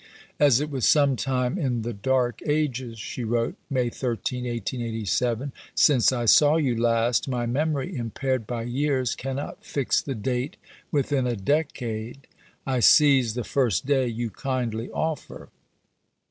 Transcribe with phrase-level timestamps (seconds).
[0.39, 6.11] "As it was some time in the dark ages," she wrote (May 13, 1887), "since
[6.11, 10.57] I saw you last my memory impaired by years cannot fix the date
[10.91, 12.25] within a decade
[12.65, 15.49] I seize the first day you kindly offer."